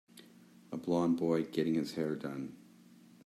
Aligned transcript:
A 0.71 0.77
blond 0.77 1.17
boy 1.17 1.45
getting 1.45 1.75
his 1.75 1.93
hair 1.93 2.15
done. 2.15 2.57